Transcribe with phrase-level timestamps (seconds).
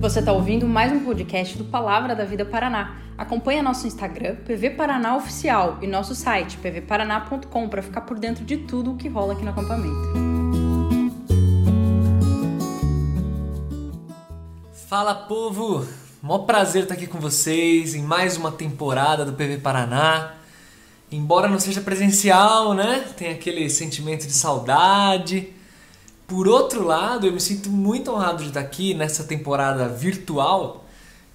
[0.00, 2.96] Você está ouvindo mais um podcast do Palavra da Vida Paraná.
[3.18, 8.56] Acompanhe nosso Instagram, PV Paraná Oficial, e nosso site, pvparaná.com, para ficar por dentro de
[8.56, 9.94] tudo o que rola aqui no acampamento.
[14.88, 15.86] Fala povo!
[16.22, 20.32] Mó prazer estar aqui com vocês em mais uma temporada do PV Paraná.
[21.12, 23.04] Embora não seja presencial, né?
[23.18, 25.59] Tem aquele sentimento de saudade.
[26.30, 30.84] Por outro lado, eu me sinto muito honrado de estar aqui nessa temporada virtual,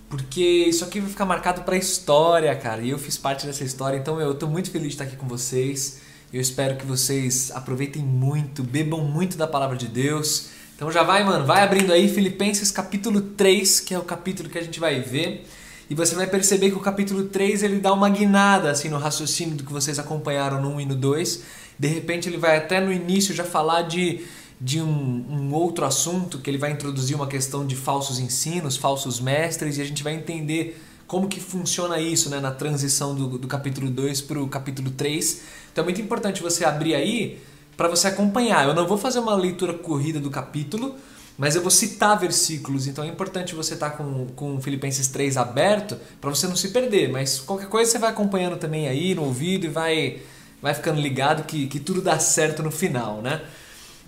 [0.08, 2.82] porque isso aqui vai ficar marcado para a história, cara.
[2.82, 5.28] E eu fiz parte dessa história, então eu estou muito feliz de estar aqui com
[5.28, 6.00] vocês.
[6.32, 10.52] Eu espero que vocês aproveitem muito, bebam muito da palavra de Deus.
[10.78, 14.58] Então já vai, mano, vai abrindo aí Filipenses capítulo 3, que é o capítulo que
[14.58, 15.46] a gente vai ver.
[15.90, 19.56] E você vai perceber que o capítulo 3 ele dá uma guinada assim no raciocínio
[19.56, 21.44] do que vocês acompanharam no 1 e no 2.
[21.78, 24.26] De repente ele vai até no início já falar de,
[24.60, 29.20] de um, um outro assunto, que ele vai introduzir uma questão de falsos ensinos, falsos
[29.20, 33.48] mestres, e a gente vai entender como que funciona isso né, na transição do, do
[33.48, 35.42] capítulo 2 para o capítulo 3.
[35.72, 37.40] Então é muito importante você abrir aí
[37.78, 38.68] para você acompanhar.
[38.68, 40.96] Eu não vou fazer uma leitura corrida do capítulo,
[41.38, 45.36] mas eu vou citar versículos, então é importante você estar tá com, com Filipenses 3
[45.36, 47.10] aberto para você não se perder.
[47.10, 50.22] Mas qualquer coisa você vai acompanhando também aí no ouvido e vai,
[50.62, 53.42] vai ficando ligado que, que tudo dá certo no final, né?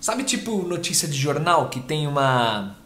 [0.00, 2.76] Sabe tipo notícia de jornal que tem uma,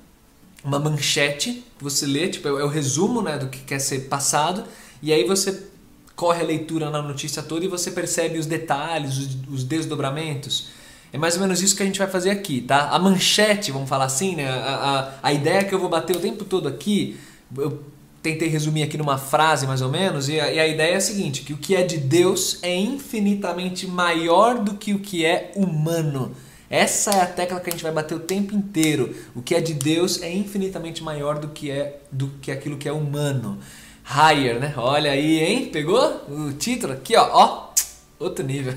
[0.64, 4.64] uma manchete você lê, tipo, é o resumo né, do que quer ser passado,
[5.02, 5.66] e aí você
[6.14, 10.68] corre a leitura na notícia toda e você percebe os detalhes, os, os desdobramentos.
[11.12, 12.90] É mais ou menos isso que a gente vai fazer aqui, tá?
[12.90, 14.48] A manchete, vamos falar assim, né?
[14.48, 17.18] A, a, a ideia que eu vou bater o tempo todo aqui,
[17.58, 17.82] eu
[18.22, 21.00] tentei resumir aqui numa frase mais ou menos, e a, e a ideia é a
[21.00, 25.52] seguinte: que o que é de Deus é infinitamente maior do que o que é
[25.56, 26.34] humano.
[26.72, 29.14] Essa é a tecla que a gente vai bater o tempo inteiro.
[29.36, 32.88] O que é de Deus é infinitamente maior do que é do que aquilo que
[32.88, 33.58] é humano.
[34.02, 34.72] Higher, né?
[34.78, 35.66] Olha aí, hein?
[35.66, 36.00] Pegou
[36.30, 37.68] o título aqui, ó, ó,
[38.18, 38.72] outro nível.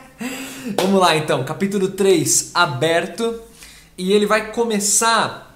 [0.80, 3.38] Vamos lá então, capítulo 3 aberto
[3.98, 5.54] e ele vai começar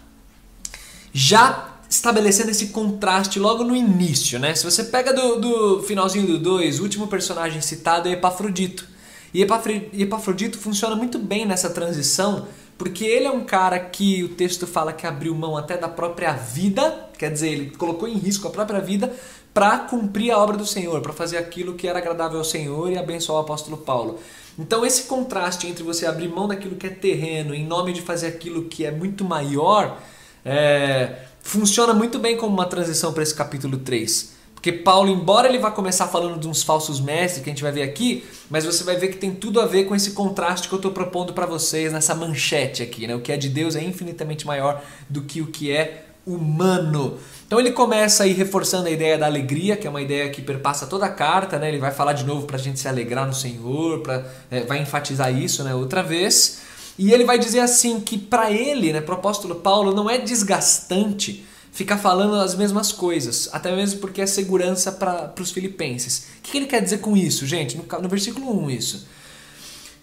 [1.15, 4.55] já estabelecendo esse contraste logo no início, né?
[4.55, 8.90] Se você pega do, do finalzinho do 2, o último personagem citado é Epafrodito.
[9.33, 14.67] E Epafrodito funciona muito bem nessa transição, porque ele é um cara que o texto
[14.67, 18.51] fala que abriu mão até da própria vida, quer dizer, ele colocou em risco a
[18.51, 19.13] própria vida
[19.53, 22.99] para cumprir a obra do Senhor, para fazer aquilo que era agradável ao Senhor e
[22.99, 24.19] abençoar o apóstolo Paulo.
[24.59, 28.29] Então esse contraste entre você abrir mão daquilo que é terreno em nome de fazer
[28.29, 29.99] aquilo que é muito maior,
[30.45, 34.40] é, funciona muito bem como uma transição para esse capítulo 3.
[34.61, 37.73] Porque Paulo, embora ele vá começar falando de uns falsos mestres que a gente vai
[37.73, 40.75] ver aqui, mas você vai ver que tem tudo a ver com esse contraste que
[40.75, 43.07] eu estou propondo para vocês nessa manchete aqui.
[43.07, 43.15] Né?
[43.15, 47.17] O que é de Deus é infinitamente maior do que o que é humano.
[47.47, 50.87] Então ele começa aí reforçando a ideia da alegria, que é uma ideia que perpassa
[50.87, 51.69] toda a carta, né?
[51.69, 54.83] Ele vai falar de novo para a gente se alegrar no Senhor, pra, é, vai
[54.83, 55.75] enfatizar isso, né?
[55.75, 56.61] Outra vez.
[56.99, 60.19] E ele vai dizer assim que para ele, né, para o apóstolo Paulo, não é
[60.19, 66.27] desgastante ficar falando as mesmas coisas, até mesmo porque é segurança para os filipenses.
[66.39, 67.77] O que, que, ele quer dizer com isso, gente?
[67.77, 69.07] No, no versículo 1, isso.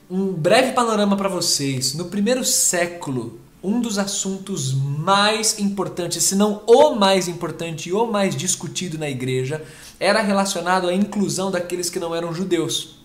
[0.10, 1.94] Um breve panorama para vocês.
[1.94, 8.06] No primeiro século, um dos assuntos mais importantes, se não o mais importante e o
[8.06, 9.64] mais discutido na igreja,
[10.00, 12.98] era relacionado à inclusão daqueles que não eram judeus.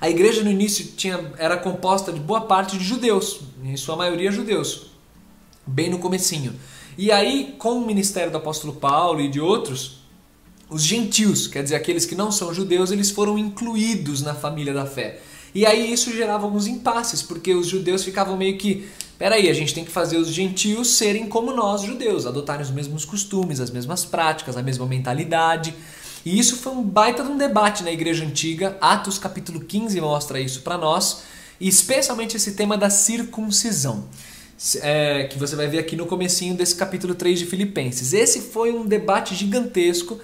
[0.00, 4.30] A igreja no início tinha, era composta de boa parte de judeus, em sua maioria
[4.30, 4.92] judeus,
[5.66, 6.54] bem no comecinho.
[6.98, 10.00] E aí, com o ministério do apóstolo Paulo e de outros,
[10.68, 14.84] os gentios, quer dizer, aqueles que não são judeus, eles foram incluídos na família da
[14.84, 15.20] fé.
[15.54, 18.88] E aí isso gerava alguns impasses, porque os judeus ficavam meio que
[19.18, 23.04] Peraí, a gente tem que fazer os gentios serem como nós, judeus, adotarem os mesmos
[23.04, 25.74] costumes, as mesmas práticas, a mesma mentalidade.
[26.24, 28.78] E isso foi um baita de um debate na igreja antiga.
[28.80, 31.22] Atos capítulo 15 mostra isso para nós,
[31.60, 34.04] e especialmente esse tema da circuncisão.
[34.82, 38.12] É, que você vai ver aqui no comecinho desse capítulo 3 de Filipenses.
[38.12, 40.18] Esse foi um debate gigantesco,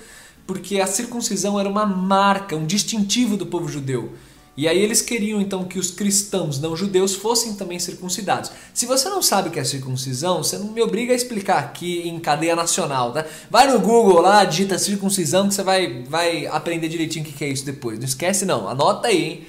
[0.45, 4.13] porque a circuncisão era uma marca, um distintivo do povo judeu.
[4.57, 8.53] E aí eles queriam então que os cristãos não judeus fossem também circuncidados.
[8.73, 12.09] Se você não sabe o que é circuncisão, você não me obriga a explicar aqui
[12.09, 13.27] em cadeia nacional, tá?
[13.51, 17.49] Vai no Google lá, digita circuncisão que você vai, vai aprender direitinho o que é
[17.49, 17.99] isso depois.
[17.99, 19.47] Não esquece não, anota aí, hein?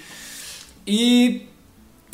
[0.87, 1.47] E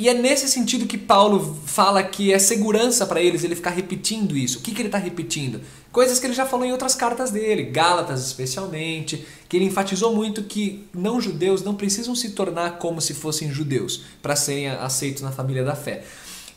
[0.02, 4.36] e é nesse sentido que Paulo fala que é segurança para eles ele ficar repetindo
[4.36, 4.58] isso.
[4.58, 5.62] O que, que ele está repetindo?
[5.92, 10.42] Coisas que ele já falou em outras cartas dele, Gálatas especialmente, que ele enfatizou muito
[10.42, 15.32] que não judeus não precisam se tornar como se fossem judeus para serem aceitos na
[15.32, 16.04] família da fé.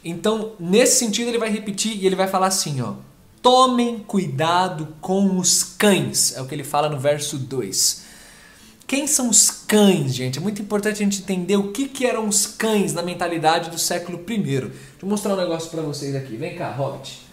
[0.03, 2.95] Então, nesse sentido, ele vai repetir e ele vai falar assim: ó,
[3.43, 8.04] tomem cuidado com os cães, é o que ele fala no verso 2.
[8.87, 10.39] Quem são os cães, gente?
[10.39, 13.79] É muito importante a gente entender o que, que eram os cães na mentalidade do
[13.79, 14.39] século I.
[14.39, 14.71] Deixa
[15.03, 16.37] eu mostrar um negócio para vocês aqui.
[16.37, 17.25] Vem cá, Hobbit.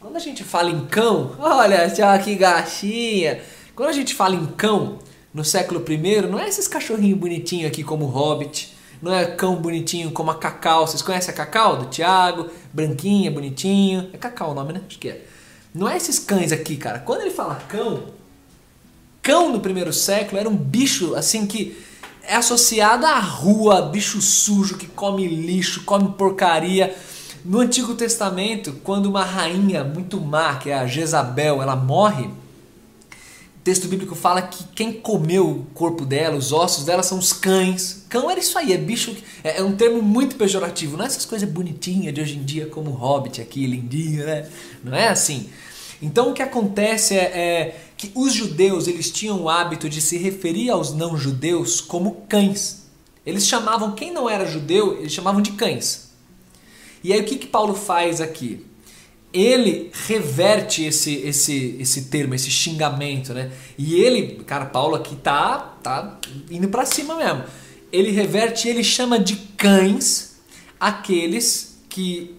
[0.00, 3.40] Quando a gente fala em cão, olha só que gatinha.
[3.74, 4.98] Quando a gente fala em cão
[5.32, 10.10] no século I, não é esses cachorrinhos bonitinhos aqui como Hobbit, não é cão bonitinho
[10.10, 10.86] como a Cacau.
[10.86, 12.50] Vocês conhecem a Cacau do Thiago?
[12.72, 14.10] Branquinha, bonitinho.
[14.12, 14.82] É Cacau o nome, né?
[14.86, 15.24] Acho que é.
[15.72, 16.98] Não é esses cães aqui, cara.
[16.98, 18.04] Quando ele fala cão,
[19.24, 21.76] cão no primeiro século era um bicho assim que
[22.22, 26.94] é associado à rua, bicho sujo que come lixo, come porcaria.
[27.44, 33.60] No Antigo Testamento, quando uma rainha muito má, que é a Jezabel, ela morre, o
[33.62, 38.06] texto bíblico fala que quem comeu o corpo dela, os ossos dela, são os cães.
[38.08, 39.14] Cão era isso aí, é bicho.
[39.42, 40.96] É, é um termo muito pejorativo.
[40.96, 44.48] Não é essas coisas bonitinhas de hoje em dia, como o Hobbit aqui, lindinho, né?
[44.82, 45.50] Não é assim.
[46.00, 50.16] Então o que acontece é, é que os judeus eles tinham o hábito de se
[50.16, 52.84] referir aos não judeus como cães.
[53.24, 56.10] Eles chamavam quem não era judeu, eles chamavam de cães.
[57.02, 58.64] E aí o que, que Paulo faz aqui?
[59.32, 63.50] Ele reverte esse, esse, esse termo, esse xingamento, né?
[63.76, 66.18] E ele, cara, Paulo aqui tá, tá
[66.50, 67.44] indo para cima mesmo.
[67.90, 70.36] Ele reverte ele chama de cães
[70.78, 72.36] aqueles que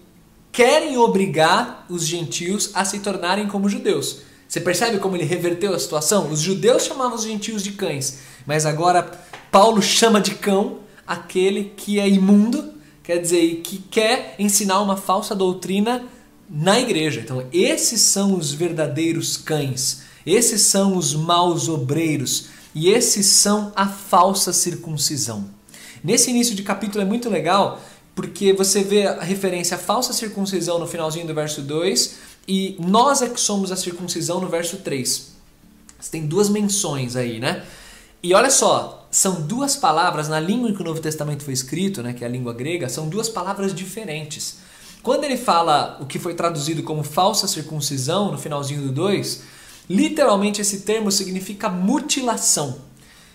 [0.52, 4.22] querem obrigar os gentios a se tornarem como judeus.
[4.48, 6.30] Você percebe como ele reverteu a situação?
[6.30, 9.02] Os judeus chamavam os gentios de cães, mas agora
[9.50, 15.34] Paulo chama de cão aquele que é imundo, quer dizer, que quer ensinar uma falsa
[15.34, 16.04] doutrina
[16.48, 17.20] na igreja.
[17.20, 23.86] Então, esses são os verdadeiros cães, esses são os maus obreiros e esses são a
[23.86, 25.48] falsa circuncisão.
[26.02, 27.80] Nesse início de capítulo é muito legal
[28.14, 32.16] porque você vê a referência à falsa circuncisão no finalzinho do verso 2
[32.46, 35.34] e nós é que somos a circuncisão no verso 3.
[35.98, 37.64] Você tem duas menções aí, né?
[38.22, 42.02] E olha só, são duas palavras na língua em que o Novo Testamento foi escrito,
[42.02, 44.58] né, que é a língua grega, são duas palavras diferentes.
[45.02, 49.42] Quando ele fala o que foi traduzido como falsa circuncisão no finalzinho do 2,
[49.88, 52.78] literalmente esse termo significa mutilação.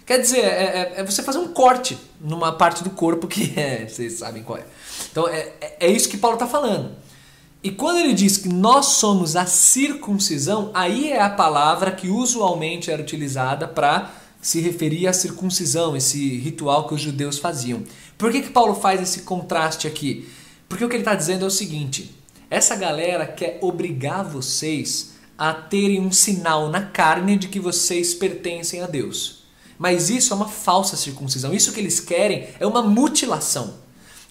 [0.06, 3.88] Quer dizer, é, é, é, você fazer um corte numa parte do corpo que é,
[3.88, 4.66] vocês sabem qual é.
[5.12, 6.92] Então é, é, é isso que Paulo está falando.
[7.63, 12.90] E quando ele diz que nós somos a circuncisão, aí é a palavra que usualmente
[12.90, 14.12] era utilizada para
[14.42, 17.84] se referir à circuncisão, esse ritual que os judeus faziam.
[18.18, 20.28] Por que, que Paulo faz esse contraste aqui?
[20.68, 22.16] Porque o que ele está dizendo é o seguinte:
[22.50, 28.81] essa galera quer obrigar vocês a terem um sinal na carne de que vocês pertencem
[28.81, 29.44] a Deus.
[29.78, 31.54] Mas isso é uma falsa circuncisão.
[31.54, 33.75] Isso que eles querem é uma mutilação.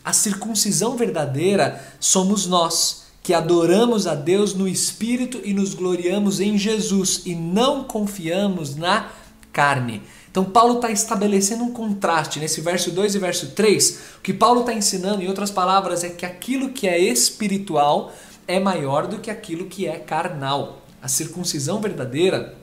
[0.05, 6.57] A circuncisão verdadeira somos nós, que adoramos a Deus no Espírito e nos gloriamos em
[6.57, 9.11] Jesus e não confiamos na
[9.53, 10.03] carne.
[10.31, 14.01] Então, Paulo está estabelecendo um contraste nesse verso 2 e verso 3.
[14.19, 18.13] O que Paulo está ensinando, em outras palavras, é que aquilo que é espiritual
[18.47, 20.83] é maior do que aquilo que é carnal.
[21.03, 22.57] A circuncisão verdadeira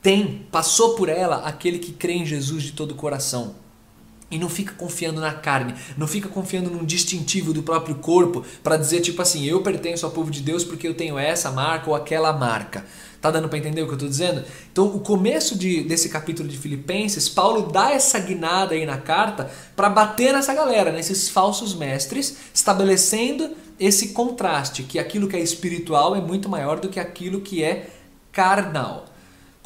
[0.00, 3.65] tem, passou por ela aquele que crê em Jesus de todo o coração.
[4.28, 8.76] E não fica confiando na carne, não fica confiando num distintivo do próprio corpo para
[8.76, 11.94] dizer tipo assim, eu pertenço ao povo de Deus porque eu tenho essa marca ou
[11.94, 12.84] aquela marca.
[13.20, 14.44] Tá dando para entender o que eu estou dizendo?
[14.70, 19.50] Então, o começo de, desse capítulo de Filipenses, Paulo dá essa guinada aí na carta
[19.74, 26.14] para bater nessa galera, nesses falsos mestres, estabelecendo esse contraste, que aquilo que é espiritual
[26.14, 27.90] é muito maior do que aquilo que é
[28.30, 29.06] carnal.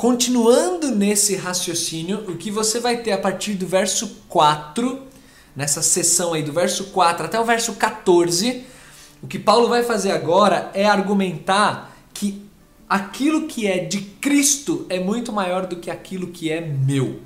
[0.01, 4.99] Continuando nesse raciocínio, o que você vai ter a partir do verso 4,
[5.55, 8.65] nessa sessão aí do verso 4 até o verso 14,
[9.23, 12.43] o que Paulo vai fazer agora é argumentar que
[12.89, 17.21] aquilo que é de Cristo é muito maior do que aquilo que é meu.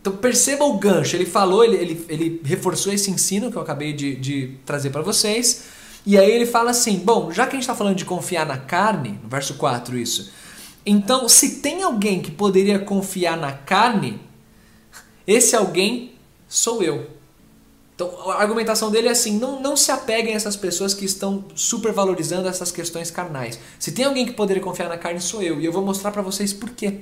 [0.00, 3.92] Então perceba o gancho, ele falou, ele, ele, ele reforçou esse ensino que eu acabei
[3.92, 5.66] de, de trazer para vocês,
[6.04, 8.56] e aí ele fala assim: bom, já que a gente está falando de confiar na
[8.56, 10.32] carne, no verso 4 isso,
[10.84, 14.20] então, se tem alguém que poderia confiar na carne,
[15.26, 16.12] esse alguém
[16.48, 17.06] sou eu.
[17.94, 21.44] Então, a argumentação dele é assim: não, não se apeguem a essas pessoas que estão
[21.54, 23.58] supervalorizando essas questões carnais.
[23.78, 25.60] Se tem alguém que poderia confiar na carne, sou eu.
[25.60, 27.00] E eu vou mostrar para vocês por quê.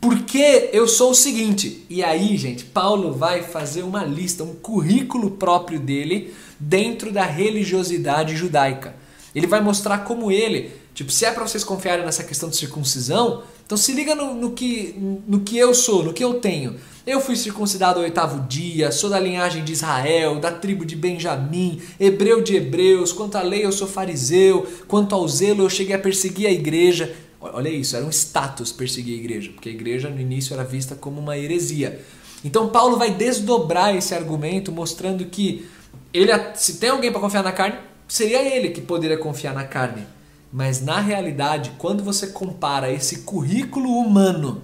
[0.00, 1.84] Porque eu sou o seguinte.
[1.90, 8.36] E aí, gente, Paulo vai fazer uma lista, um currículo próprio dele dentro da religiosidade
[8.36, 8.94] judaica.
[9.34, 13.44] Ele vai mostrar como ele Tipo, se é para vocês confiarem nessa questão de circuncisão,
[13.64, 14.96] Então se liga no, no, que,
[15.28, 16.74] no que eu sou, no que eu tenho.
[17.06, 21.80] Eu fui circuncidado ao oitavo dia, sou da linhagem de Israel, da tribo de Benjamim,
[22.00, 26.00] hebreu de hebreus, quanto à lei eu sou fariseu, quanto ao zelo eu cheguei a
[26.00, 27.14] perseguir a igreja.
[27.40, 30.96] Olha isso, era um status perseguir a igreja, porque a igreja no início era vista
[30.96, 32.04] como uma heresia.
[32.44, 35.64] Então Paulo vai desdobrar esse argumento, mostrando que
[36.12, 37.78] ele, se tem alguém para confiar na carne,
[38.08, 40.17] seria ele que poderia confiar na carne.
[40.52, 44.62] Mas na realidade, quando você compara esse currículo humano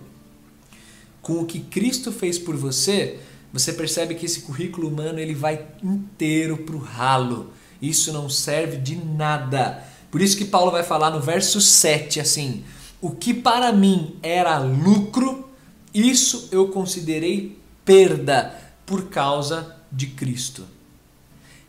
[1.21, 3.19] com o que Cristo fez por você,
[3.53, 7.53] você percebe que esse currículo humano ele vai inteiro para o ralo.
[7.81, 9.85] Isso não serve de nada.
[10.11, 12.65] Por isso que Paulo vai falar no verso 7 assim:
[13.01, 15.51] O que para mim era lucro,
[15.93, 20.67] isso eu considerei perda por causa de Cristo.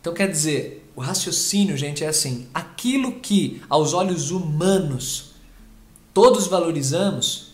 [0.00, 5.34] Então quer dizer, o raciocínio, gente, é assim: aquilo que aos olhos humanos
[6.14, 7.52] todos valorizamos,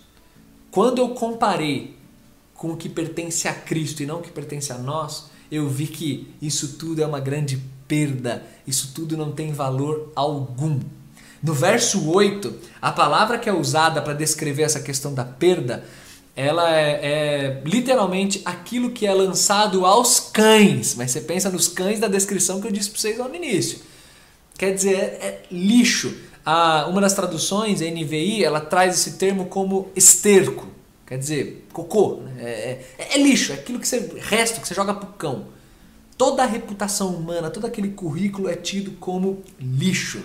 [0.71, 1.97] quando eu comparei
[2.55, 5.89] com o que pertence a Cristo e não o que pertence a nós, eu vi
[5.89, 10.79] que isso tudo é uma grande perda, isso tudo não tem valor algum.
[11.43, 15.85] No verso 8, a palavra que é usada para descrever essa questão da perda
[16.35, 20.95] ela é, é, literalmente aquilo que é lançado aos cães.
[20.95, 23.81] Mas você pensa nos cães da descrição que eu disse para vocês lá no início.
[24.57, 26.17] Quer dizer, é, é lixo.
[26.45, 30.67] A, uma das traduções, a NVI, ela traz esse termo como esterco.
[31.07, 32.21] Quer dizer, cocô.
[32.23, 32.33] Né?
[32.39, 33.99] É, é, é, lixo, é aquilo que você.
[34.19, 35.47] resto que você joga pro cão.
[36.17, 40.23] Toda a reputação humana, todo aquele currículo é tido como lixo.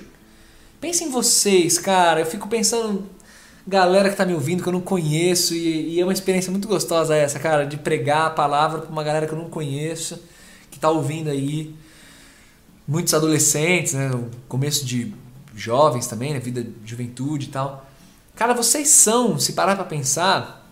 [0.80, 2.22] Pense em vocês, cara.
[2.22, 3.10] Eu fico pensando
[3.68, 6.68] galera que tá me ouvindo que eu não conheço e, e, é uma experiência muito
[6.68, 10.20] gostosa essa, cara, de pregar a palavra para uma galera que eu não conheço,
[10.72, 11.76] que tá ouvindo aí.
[12.88, 15.14] Muitos adolescentes, né, no começo de
[15.54, 17.86] jovens também, né, vida de juventude e tal.
[18.34, 20.66] Cara, vocês são, se parar para pensar,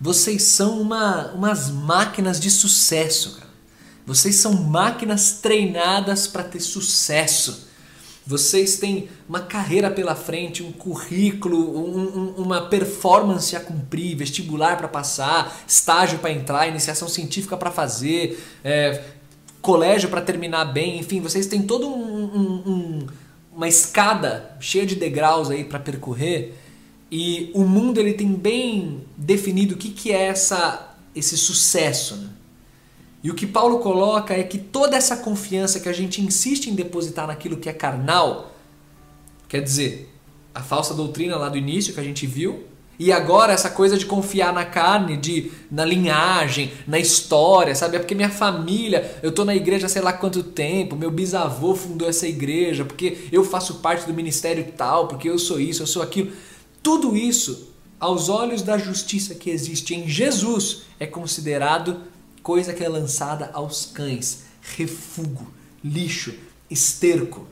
[0.00, 3.48] vocês são uma, umas máquinas de sucesso, cara.
[4.04, 7.67] Vocês são máquinas treinadas para ter sucesso.
[8.28, 14.76] Vocês têm uma carreira pela frente, um currículo, um, um, uma performance a cumprir, vestibular
[14.76, 19.02] para passar, estágio para entrar, iniciação científica para fazer, é,
[19.62, 23.06] colégio para terminar bem, enfim, vocês têm toda um,
[23.50, 26.54] uma escada cheia de degraus aí para percorrer
[27.10, 32.14] e o mundo ele tem bem definido o que, que é essa, esse sucesso.
[32.16, 32.28] Né?
[33.22, 36.74] E o que Paulo coloca é que toda essa confiança que a gente insiste em
[36.74, 38.52] depositar naquilo que é carnal,
[39.48, 40.12] quer dizer,
[40.54, 42.64] a falsa doutrina lá do início que a gente viu,
[42.98, 47.96] e agora essa coisa de confiar na carne, de na linhagem, na história, sabe?
[47.96, 52.08] É porque minha família, eu tô na igreja sei lá quanto tempo, meu bisavô fundou
[52.08, 56.02] essa igreja, porque eu faço parte do ministério tal, porque eu sou isso, eu sou
[56.02, 56.32] aquilo.
[56.82, 62.00] Tudo isso, aos olhos da justiça que existe em Jesus, é considerado
[62.48, 65.52] coisa que é lançada aos cães, refugo,
[65.84, 66.34] lixo,
[66.70, 67.46] esterco.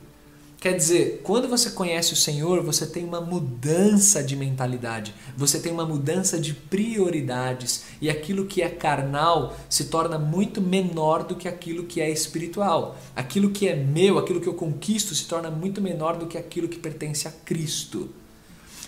[0.59, 5.71] Quer dizer, quando você conhece o Senhor, você tem uma mudança de mentalidade, você tem
[5.71, 11.47] uma mudança de prioridades e aquilo que é carnal se torna muito menor do que
[11.47, 12.97] aquilo que é espiritual.
[13.15, 16.67] Aquilo que é meu, aquilo que eu conquisto se torna muito menor do que aquilo
[16.67, 18.09] que pertence a Cristo.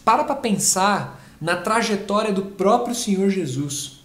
[0.04, 3.99] Para para pensar na trajetória do próprio Senhor Jesus.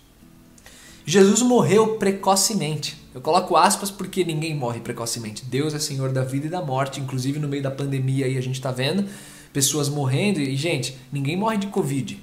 [1.07, 2.97] Jesus morreu precocemente.
[3.15, 5.45] Eu coloco aspas porque ninguém morre precocemente.
[5.45, 8.41] Deus é Senhor da vida e da morte, inclusive no meio da pandemia aí a
[8.41, 9.09] gente está vendo
[9.53, 12.21] pessoas morrendo e gente, ninguém morre de covid.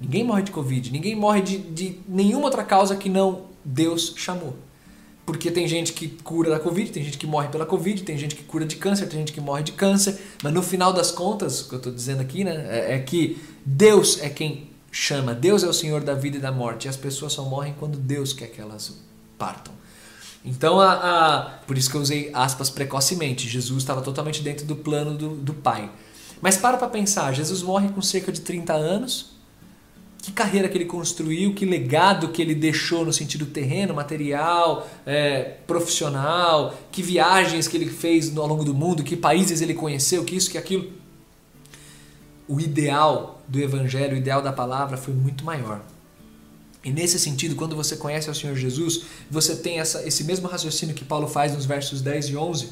[0.00, 4.54] Ninguém morre de covid, ninguém morre de, de nenhuma outra causa que não Deus chamou.
[5.24, 8.34] Porque tem gente que cura da Covid, tem gente que morre pela Covid, tem gente
[8.34, 10.18] que cura de câncer, tem gente que morre de câncer.
[10.42, 13.38] Mas no final das contas, o que eu estou dizendo aqui, né, é, é que
[13.64, 15.34] Deus é quem chama.
[15.34, 16.86] Deus é o Senhor da vida e da morte.
[16.86, 18.94] E as pessoas só morrem quando Deus quer que elas
[19.38, 19.72] partam.
[20.44, 23.48] Então, a, a por isso que eu usei aspas precocemente.
[23.48, 25.90] Jesus estava totalmente dentro do plano do, do Pai.
[26.40, 29.32] Mas para para pensar, Jesus morre com cerca de 30 anos.
[30.20, 35.56] Que carreira que ele construiu, que legado que ele deixou no sentido terreno, material, é,
[35.66, 40.36] profissional, que viagens que ele fez ao longo do mundo, que países ele conheceu, que
[40.36, 40.92] isso, que aquilo
[42.48, 45.80] o ideal do evangelho, o ideal da palavra foi muito maior.
[46.84, 50.94] E nesse sentido, quando você conhece o Senhor Jesus, você tem essa, esse mesmo raciocínio
[50.94, 52.70] que Paulo faz nos versos 10 e 11,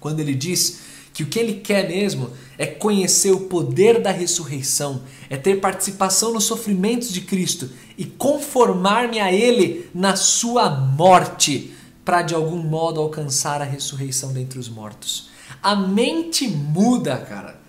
[0.00, 0.80] quando ele diz
[1.14, 6.32] que o que ele quer mesmo é conhecer o poder da ressurreição, é ter participação
[6.32, 11.74] nos sofrimentos de Cristo e conformar-me a Ele na sua morte,
[12.04, 15.30] para de algum modo alcançar a ressurreição dentre os mortos.
[15.62, 17.60] A mente muda, cara.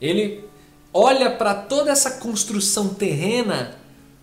[0.00, 0.44] Ele
[0.92, 3.76] olha para toda essa construção terrena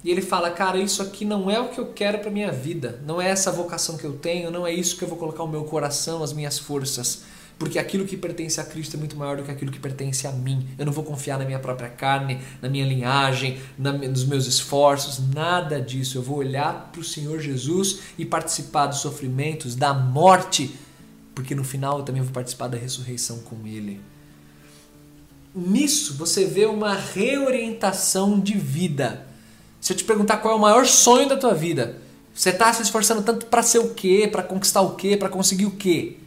[0.04, 3.02] e ele fala: Cara, isso aqui não é o que eu quero para minha vida,
[3.06, 5.48] não é essa vocação que eu tenho, não é isso que eu vou colocar o
[5.48, 7.24] meu coração, as minhas forças.
[7.58, 10.32] Porque aquilo que pertence a Cristo é muito maior do que aquilo que pertence a
[10.32, 10.66] mim.
[10.78, 15.20] Eu não vou confiar na minha própria carne, na minha linhagem, na, nos meus esforços,
[15.34, 16.18] nada disso.
[16.18, 20.74] Eu vou olhar para o Senhor Jesus e participar dos sofrimentos, da morte,
[21.36, 24.00] porque no final eu também vou participar da ressurreição com Ele.
[25.60, 29.28] Nisso você vê uma reorientação de vida.
[29.82, 31.98] Se eu te perguntar qual é o maior sonho da tua vida,
[32.34, 35.66] você está se esforçando tanto para ser o quê, para conquistar o quê, para conseguir
[35.66, 36.18] o quê?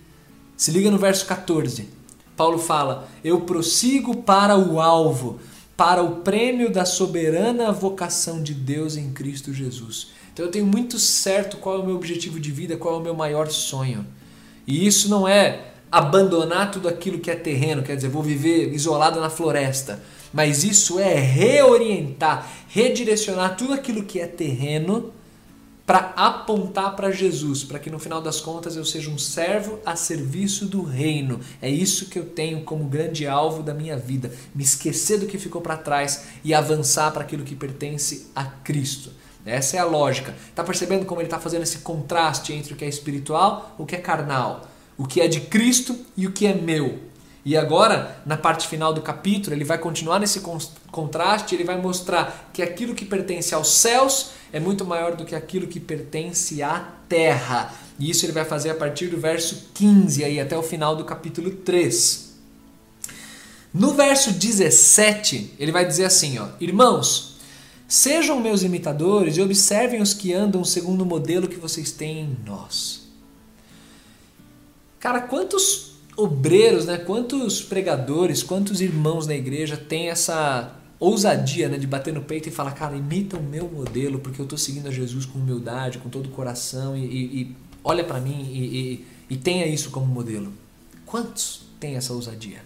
[0.56, 1.88] Se liga no verso 14.
[2.36, 5.40] Paulo fala: Eu prossigo para o alvo,
[5.76, 10.08] para o prêmio da soberana vocação de Deus em Cristo Jesus.
[10.32, 13.02] Então eu tenho muito certo qual é o meu objetivo de vida, qual é o
[13.02, 14.06] meu maior sonho.
[14.66, 19.20] E isso não é abandonar tudo aquilo que é terreno, quer dizer, vou viver isolado
[19.20, 20.02] na floresta.
[20.32, 25.12] Mas isso é reorientar, redirecionar tudo aquilo que é terreno
[25.84, 29.94] para apontar para Jesus, para que no final das contas eu seja um servo a
[29.94, 31.38] serviço do reino.
[31.60, 35.36] É isso que eu tenho como grande alvo da minha vida, me esquecer do que
[35.36, 39.10] ficou para trás e avançar para aquilo que pertence a Cristo.
[39.44, 40.34] Essa é a lógica.
[40.54, 43.96] Tá percebendo como ele está fazendo esse contraste entre o que é espiritual, o que
[43.96, 47.12] é carnal, o que é de Cristo e o que é meu?
[47.44, 50.40] E agora, na parte final do capítulo, ele vai continuar nesse
[50.92, 55.34] contraste, ele vai mostrar que aquilo que pertence aos céus é muito maior do que
[55.34, 57.74] aquilo que pertence à terra.
[57.98, 61.04] E isso ele vai fazer a partir do verso 15 aí até o final do
[61.04, 62.32] capítulo 3.
[63.74, 67.36] No verso 17, ele vai dizer assim, ó: Irmãos,
[67.88, 72.36] sejam meus imitadores e observem os que andam segundo o modelo que vocês têm em
[72.46, 73.01] nós.
[75.02, 76.96] Cara, quantos obreiros, né?
[76.96, 82.52] Quantos pregadores, quantos irmãos na igreja têm essa ousadia né, de bater no peito e
[82.52, 86.08] falar, cara, imita o meu modelo, porque eu estou seguindo a Jesus com humildade, com
[86.08, 90.52] todo o coração, e, e, e olha para mim e, e, tenha isso como modelo.
[91.04, 92.62] Quantos têm essa ousadia?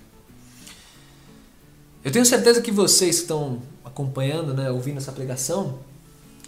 [2.04, 5.78] Eu tenho certeza que vocês que estão acompanhando, né, ouvindo essa pregação,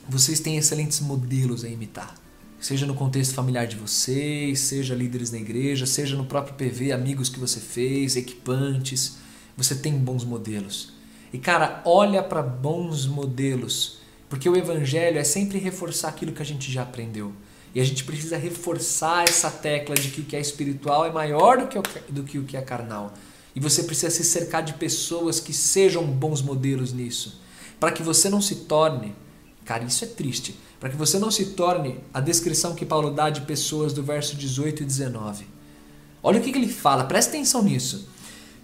[0.06, 2.14] vocês têm excelentes modelos a imitar
[2.60, 7.28] seja no contexto familiar de vocês, seja líderes na igreja, seja no próprio PV, amigos
[7.28, 9.18] que você fez, equipantes,
[9.56, 10.92] você tem bons modelos.
[11.32, 16.46] E cara, olha para bons modelos, porque o evangelho é sempre reforçar aquilo que a
[16.46, 17.32] gente já aprendeu.
[17.74, 21.58] E a gente precisa reforçar essa tecla de que o que é espiritual é maior
[21.58, 23.12] do que, o, do que o que é carnal.
[23.54, 27.40] E você precisa se cercar de pessoas que sejam bons modelos nisso.
[27.78, 29.14] Para que você não se torne,
[29.64, 33.30] cara, isso é triste para que você não se torne a descrição que Paulo dá
[33.30, 35.46] de pessoas do verso 18 e 19.
[36.22, 38.08] Olha o que, ele fala, presta atenção nisso.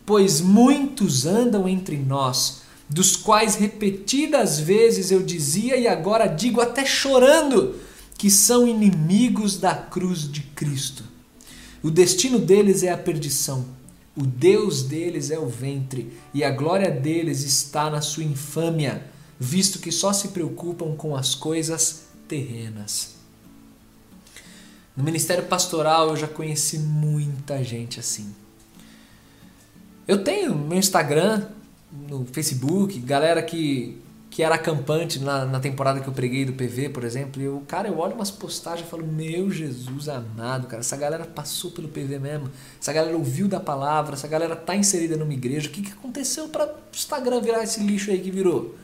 [0.07, 6.85] Pois muitos andam entre nós, dos quais repetidas vezes eu dizia e agora digo até
[6.85, 7.77] chorando,
[8.17, 11.05] que são inimigos da cruz de Cristo.
[11.83, 13.65] O destino deles é a perdição,
[14.17, 19.05] o Deus deles é o ventre, e a glória deles está na sua infâmia,
[19.45, 23.15] visto que só se preocupam com as coisas terrenas.
[24.97, 28.35] No ministério pastoral eu já conheci muita gente assim.
[30.09, 31.47] Eu tenho meu Instagram,
[32.09, 36.91] no Facebook, galera que, que era acampante na, na temporada que eu preguei do PV,
[36.91, 40.81] por exemplo, e eu, cara, eu olho umas postagens e falo, meu Jesus amado, cara,
[40.81, 45.17] essa galera passou pelo PV mesmo, essa galera ouviu da palavra, essa galera tá inserida
[45.17, 48.84] numa igreja, o que, que aconteceu para o Instagram virar esse lixo aí que virou?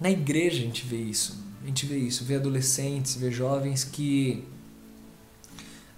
[0.00, 1.42] Na igreja a gente vê isso.
[1.62, 4.44] A gente vê isso, vê adolescentes, vê jovens que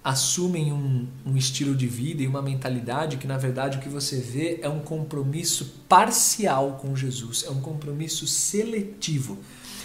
[0.03, 4.21] assumem um, um, estilo de vida e uma mentalidade que, na verdade, o que você
[4.21, 9.37] vê é um compromisso parcial com Jesus, é um compromisso seletivo.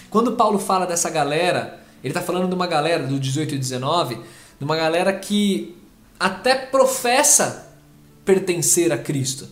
[0.09, 4.15] Quando Paulo fala dessa galera, ele está falando de uma galera do 18 e 19,
[4.15, 5.75] de uma galera que
[6.17, 7.75] até professa
[8.23, 9.49] pertencer a Cristo.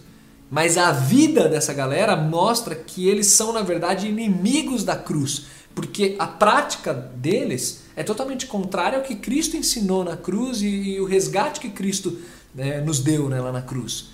[0.51, 6.15] Mas a vida dessa galera mostra que eles são, na verdade, inimigos da cruz porque
[6.19, 11.05] a prática deles é totalmente contrária ao que Cristo ensinou na cruz e, e o
[11.05, 12.17] resgate que Cristo
[12.53, 14.09] né, nos deu né, lá na cruz.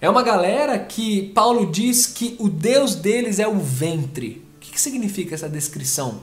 [0.00, 4.44] É uma galera que Paulo diz que o Deus deles é o ventre.
[4.56, 6.20] O que, que significa essa descrição?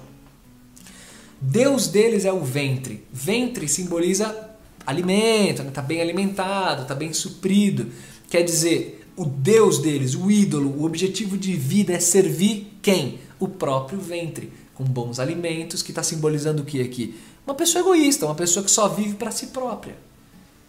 [1.40, 3.04] Deus deles é o ventre.
[3.12, 4.50] Ventre simboliza
[4.86, 5.72] alimento, está né?
[5.72, 7.88] Tá bem alimentado, está bem suprido.
[8.32, 13.20] Quer dizer, o Deus deles, o ídolo, o objetivo de vida é servir quem?
[13.41, 17.15] o próprio ventre, com bons alimentos, que está simbolizando o que aqui?
[17.46, 19.98] Uma pessoa egoísta, uma pessoa que só vive para si própria.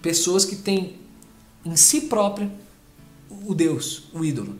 [0.00, 0.96] Pessoas que têm
[1.64, 2.50] em si própria
[3.46, 4.56] o Deus, o ídolo.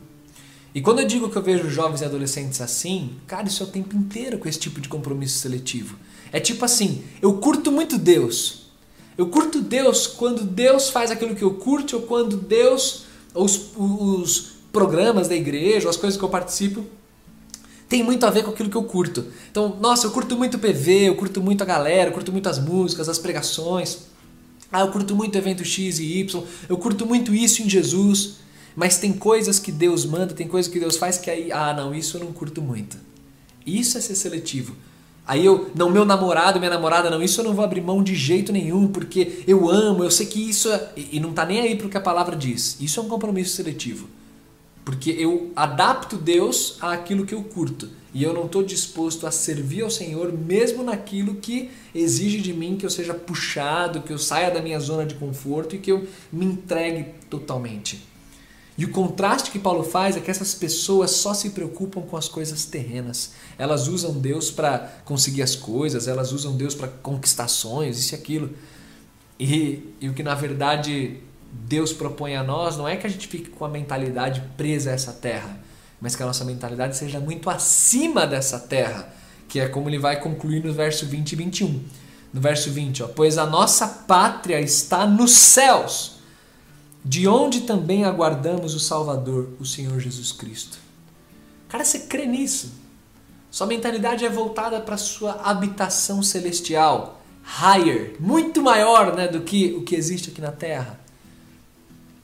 [0.75, 3.69] E quando eu digo que eu vejo jovens e adolescentes assim, cara, isso é o
[3.69, 5.97] tempo inteiro com esse tipo de compromisso seletivo.
[6.31, 8.62] É tipo assim, eu curto muito Deus.
[9.17, 14.53] Eu curto Deus quando Deus faz aquilo que eu curto ou quando Deus, os, os
[14.71, 16.83] programas da igreja, as coisas que eu participo,
[17.87, 19.25] tem muito a ver com aquilo que eu curto.
[19.51, 22.57] Então, nossa, eu curto muito PV, eu curto muito a galera, eu curto muito as
[22.57, 23.99] músicas, as pregações.
[24.71, 28.37] Ah, eu curto muito evento X e Y, eu curto muito isso em Jesus.
[28.75, 31.93] Mas tem coisas que Deus manda, tem coisas que Deus faz que aí, ah, não,
[31.93, 32.97] isso eu não curto muito.
[33.63, 34.75] Isso é ser seletivo.
[35.25, 38.13] Aí eu, não, meu namorado, minha namorada, não, isso eu não vou abrir mão de
[38.13, 40.89] jeito nenhum, porque eu amo, eu sei que isso é.
[40.97, 42.77] E não tá nem aí pro que a palavra diz.
[42.81, 44.07] Isso é um compromisso seletivo.
[44.83, 47.89] Porque eu adapto Deus àquilo que eu curto.
[48.13, 52.75] E eu não estou disposto a servir ao Senhor mesmo naquilo que exige de mim
[52.75, 56.05] que eu seja puxado, que eu saia da minha zona de conforto e que eu
[56.31, 58.12] me entregue totalmente.
[58.77, 62.27] E o contraste que Paulo faz é que essas pessoas só se preocupam com as
[62.27, 63.33] coisas terrenas.
[63.57, 68.49] Elas usam Deus para conseguir as coisas, elas usam Deus para conquistações, isso e aquilo.
[69.39, 71.17] E, e o que na verdade
[71.51, 74.93] Deus propõe a nós não é que a gente fique com a mentalidade presa a
[74.93, 75.59] essa terra,
[76.01, 79.13] mas que a nossa mentalidade seja muito acima dessa terra,
[79.47, 81.83] que é como ele vai concluir no verso 20 e 21.
[82.33, 86.12] No verso 20, ó, pois a nossa pátria está nos céus,
[87.03, 90.77] de onde também aguardamos o Salvador, o Senhor Jesus Cristo.
[91.67, 92.71] Cara, você crê nisso?
[93.51, 99.83] Sua mentalidade é voltada para sua habitação celestial, higher, muito maior né, do que o
[99.83, 100.99] que existe aqui na terra.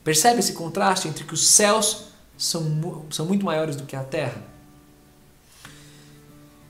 [0.03, 2.05] Percebe esse contraste entre que os céus
[2.37, 4.48] são, são muito maiores do que a terra?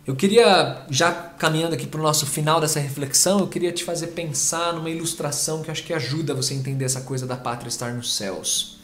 [0.10, 4.08] Eu queria, já caminhando aqui para o nosso final dessa reflexão, eu queria te fazer
[4.08, 7.94] pensar numa ilustração que acho que ajuda você a entender essa coisa da pátria estar
[7.94, 8.80] nos céus.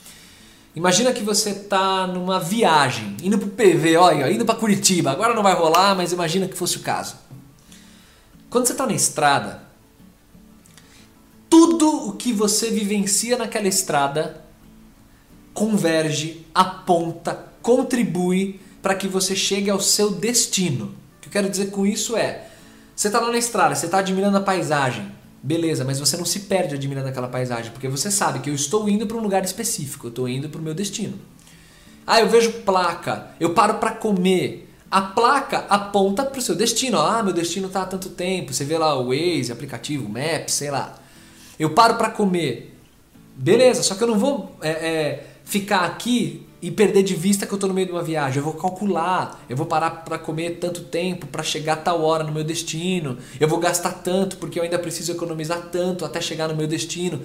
[0.76, 5.10] Imagina que você está numa viagem, indo para o PV, olha, indo para Curitiba.
[5.10, 7.16] Agora não vai rolar, mas imagina que fosse o caso.
[8.48, 9.64] Quando você está na estrada,
[11.50, 14.46] tudo o que você vivencia naquela estrada
[15.56, 21.04] converge, aponta, contribui para que você chegue ao seu destino.
[21.26, 22.44] Que eu quero dizer com isso é:
[22.96, 25.12] você está lá na estrada, você está admirando a paisagem,
[25.42, 28.88] beleza, mas você não se perde admirando aquela paisagem, porque você sabe que eu estou
[28.88, 31.20] indo para um lugar específico, eu estou indo para o meu destino.
[32.06, 34.70] Ah, eu vejo placa, eu paro para comer.
[34.92, 37.00] A placa aponta para o seu destino.
[37.00, 38.54] Ah, meu destino está há tanto tempo.
[38.54, 41.00] Você vê lá o Waze, aplicativo, Maps, sei lá.
[41.60, 42.78] Eu paro para comer.
[43.36, 47.54] Beleza, só que eu não vou é, é, ficar aqui e perder de vista que
[47.54, 48.38] eu estou no meio de uma viagem.
[48.38, 52.24] Eu vou calcular, eu vou parar para comer tanto tempo para chegar a tal hora
[52.24, 53.18] no meu destino.
[53.40, 57.22] Eu vou gastar tanto porque eu ainda preciso economizar tanto até chegar no meu destino.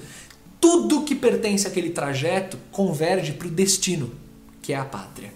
[0.61, 4.13] Tudo que pertence àquele trajeto converge para o destino,
[4.61, 5.33] que é a pátria.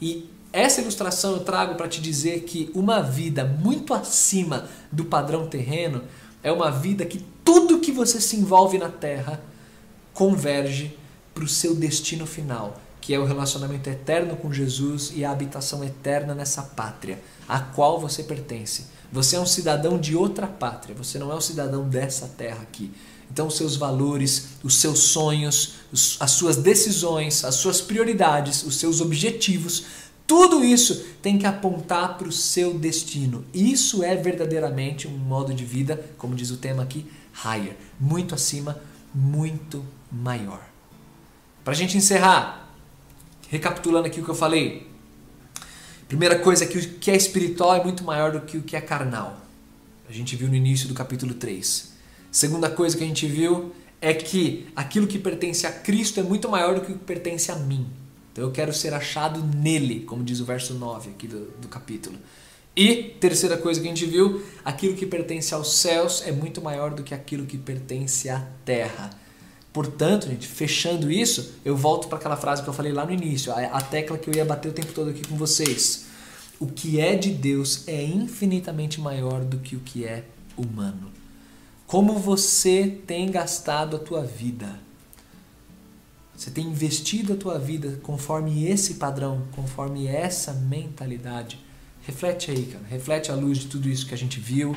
[0.00, 5.46] E essa ilustração eu trago para te dizer que uma vida muito acima do padrão
[5.46, 6.02] terreno
[6.42, 9.42] é uma vida que tudo que você se envolve na terra
[10.12, 10.96] converge
[11.34, 15.84] para o seu destino final, que é o relacionamento eterno com Jesus e a habitação
[15.84, 18.86] eterna nessa pátria, a qual você pertence.
[19.12, 22.90] Você é um cidadão de outra pátria, você não é um cidadão dessa terra aqui.
[23.30, 25.74] Então, os seus valores, os seus sonhos,
[26.18, 29.84] as suas decisões, as suas prioridades, os seus objetivos,
[30.26, 33.44] tudo isso tem que apontar para o seu destino.
[33.54, 37.06] Isso é verdadeiramente um modo de vida, como diz o tema aqui,
[37.44, 38.80] higher, muito acima,
[39.14, 40.60] muito maior.
[41.62, 42.65] Para a gente encerrar,
[43.48, 44.86] recapitulando aqui o que eu falei.
[46.08, 48.76] Primeira coisa é que o que é espiritual é muito maior do que o que
[48.76, 49.40] é carnal.
[50.08, 51.92] A gente viu no início do capítulo 3.
[52.30, 56.48] Segunda coisa que a gente viu é que aquilo que pertence a Cristo é muito
[56.48, 57.86] maior do que o que pertence a mim.
[58.32, 62.16] Então eu quero ser achado nele, como diz o verso 9 aqui do, do capítulo.
[62.76, 66.90] E terceira coisa que a gente viu, aquilo que pertence aos céus é muito maior
[66.90, 69.10] do que aquilo que pertence à terra.
[69.76, 73.52] Portanto, gente, fechando isso, eu volto para aquela frase que eu falei lá no início,
[73.52, 76.06] a, tecla que eu ia bater o tempo todo aqui com vocês.
[76.58, 80.24] O que é de Deus é infinitamente maior do que o que é
[80.56, 81.12] humano.
[81.86, 84.80] Como você tem gastado a tua vida?
[86.34, 91.60] Você tem investido a tua vida conforme esse padrão, conforme essa mentalidade?
[92.00, 92.84] Reflete aí, cara.
[92.88, 94.74] Reflete à luz de tudo isso que a gente viu,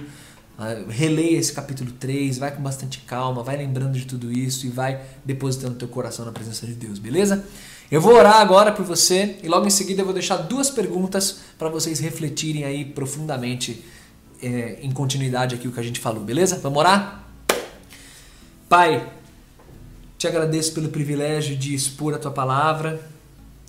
[0.89, 5.02] releia esse capítulo 3, vai com bastante calma, vai lembrando de tudo isso e vai
[5.24, 7.45] depositando teu coração na presença de Deus, beleza?
[7.89, 11.39] Eu vou orar agora por você e logo em seguida eu vou deixar duas perguntas
[11.58, 13.84] para vocês refletirem aí profundamente
[14.41, 16.60] é, em continuidade aqui o que a gente falou, beleza?
[16.60, 17.24] Vamos orar?
[18.67, 19.12] Pai,
[20.17, 23.02] te agradeço pelo privilégio de expor a tua palavra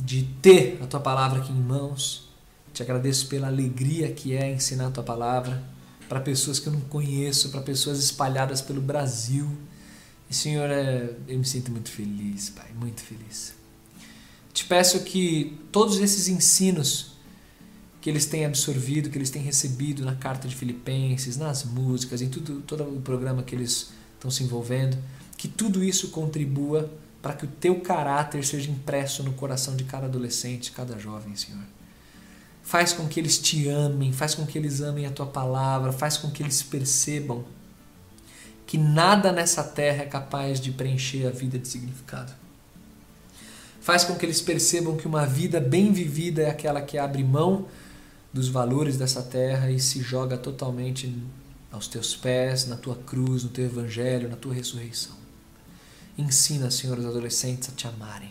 [0.02, 2.28] de ter a tua palavra aqui em mãos.
[2.72, 5.62] Te agradeço pela alegria que é ensinar a tua palavra
[6.10, 9.48] para pessoas que eu não conheço, para pessoas espalhadas pelo Brasil.
[10.28, 13.54] E, Senhor, é, eu me sinto muito feliz, Pai, muito feliz.
[14.52, 17.12] Te peço que todos esses ensinos
[18.00, 22.28] que eles têm absorvido, que eles têm recebido na carta de Filipenses, nas músicas, em
[22.28, 24.98] tudo, todo o programa que eles estão se envolvendo,
[25.36, 26.90] que tudo isso contribua
[27.22, 31.62] para que o teu caráter seja impresso no coração de cada adolescente, cada jovem, Senhor.
[32.62, 36.16] Faz com que eles te amem, faz com que eles amem a tua palavra, faz
[36.16, 37.44] com que eles percebam
[38.66, 42.32] que nada nessa terra é capaz de preencher a vida de significado.
[43.80, 47.66] Faz com que eles percebam que uma vida bem vivida é aquela que abre mão
[48.32, 51.12] dos valores dessa terra e se joga totalmente
[51.72, 55.16] aos teus pés, na tua cruz, no teu evangelho, na tua ressurreição.
[56.16, 58.30] Ensina, Senhor, os adolescentes a te amarem.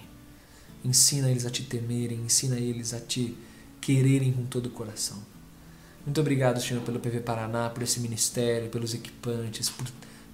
[0.86, 3.38] Ensina eles a te temerem, ensina eles a te
[3.82, 5.18] quererem com todo o coração.
[6.06, 9.88] Muito obrigado, Senhor, pelo PV Paraná, por esse ministério, pelos equipantes, por,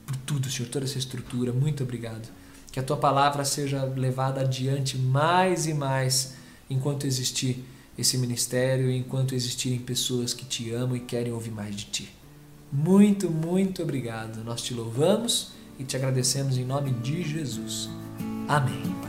[0.06, 1.52] por tudo, Senhor, toda essa estrutura.
[1.52, 2.30] Muito obrigado.
[2.72, 6.36] Que a tua palavra seja levada adiante mais e mais
[6.70, 7.64] enquanto existir
[7.98, 12.16] esse ministério enquanto existirem pessoas que te amam e querem ouvir mais de ti.
[12.72, 14.44] Muito, muito obrigado.
[14.44, 17.90] Nós te louvamos e te agradecemos em nome de Jesus.
[18.48, 19.05] Amém.